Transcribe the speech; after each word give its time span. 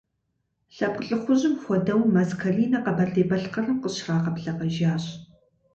Лъэпкъ 0.75 1.03
лӏыхъужьым 1.09 1.55
хуэдэу 1.61 2.01
Мэз 2.13 2.31
Каринэ 2.39 2.79
Къэбэрдей-Балъкъэрым 2.83 3.77
къыщрагъэблэгъэжащ. 3.79 5.05